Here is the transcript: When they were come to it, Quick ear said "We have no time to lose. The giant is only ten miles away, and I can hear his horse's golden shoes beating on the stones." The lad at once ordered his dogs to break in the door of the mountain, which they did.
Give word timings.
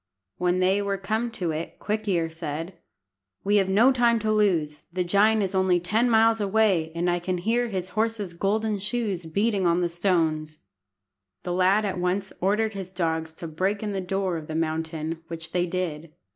When 0.39 0.61
they 0.61 0.81
were 0.81 0.97
come 0.97 1.29
to 1.33 1.51
it, 1.51 1.77
Quick 1.77 2.07
ear 2.07 2.27
said 2.27 2.73
"We 3.43 3.57
have 3.57 3.69
no 3.69 3.91
time 3.91 4.17
to 4.21 4.31
lose. 4.31 4.85
The 4.91 5.03
giant 5.03 5.43
is 5.43 5.53
only 5.53 5.79
ten 5.79 6.09
miles 6.09 6.41
away, 6.41 6.91
and 6.95 7.07
I 7.07 7.19
can 7.19 7.37
hear 7.37 7.67
his 7.67 7.89
horse's 7.89 8.33
golden 8.33 8.79
shoes 8.79 9.27
beating 9.27 9.67
on 9.67 9.81
the 9.81 9.87
stones." 9.89 10.57
The 11.43 11.53
lad 11.53 11.85
at 11.85 11.99
once 11.99 12.33
ordered 12.41 12.73
his 12.73 12.89
dogs 12.89 13.31
to 13.33 13.47
break 13.47 13.83
in 13.83 13.91
the 13.91 14.01
door 14.01 14.37
of 14.37 14.47
the 14.47 14.55
mountain, 14.55 15.19
which 15.27 15.51
they 15.51 15.67
did. 15.67 16.11